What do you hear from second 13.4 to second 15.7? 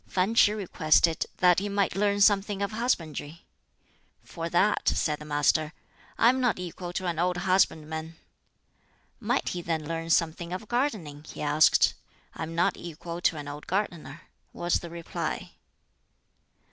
old gardener." was the reply.